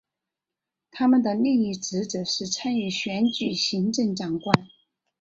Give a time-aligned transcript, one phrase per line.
[0.89, 4.51] 他们的另一职责是参与选举行政长官。